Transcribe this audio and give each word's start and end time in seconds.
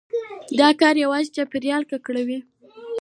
دا 0.59 0.69
کار 0.81 0.95
يوازي 1.03 1.29
چاپېريال 1.35 1.83
نه 1.85 1.89
ککړوي، 1.91 2.39